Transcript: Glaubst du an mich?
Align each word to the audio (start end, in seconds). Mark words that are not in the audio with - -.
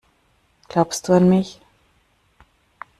Glaubst 0.67 1.07
du 1.07 1.13
an 1.13 1.29
mich? 1.29 1.61